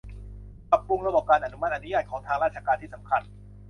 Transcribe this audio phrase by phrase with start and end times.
[0.69, 3.21] ปรับปรุงระบบการอนุมัติอนุญาตของทางราชการที่สำคัญ